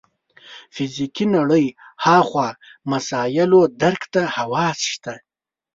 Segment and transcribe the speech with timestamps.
[0.75, 1.65] فزیکي نړۍ
[2.05, 2.47] هاخوا
[2.91, 5.13] مسایلو درک ته حواس شته.